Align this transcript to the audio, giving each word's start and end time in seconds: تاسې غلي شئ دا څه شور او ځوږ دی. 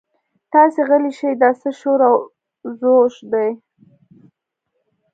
تاسې 0.53 0.79
غلي 0.89 1.11
شئ 1.17 1.31
دا 1.41 1.49
څه 1.61 1.69
شور 1.79 1.99
او 2.09 2.15
ځوږ 2.79 3.13
دی. 3.31 3.49